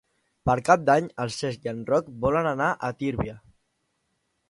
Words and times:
Per 0.49 0.55
Cap 0.69 0.87
d'Any 0.89 1.09
en 1.27 1.33
Cesc 1.35 1.69
i 1.69 1.71
en 1.73 1.85
Roc 1.91 2.09
volen 2.25 2.53
anar 2.57 2.73
a 2.73 2.93
Tírvia. 3.03 3.41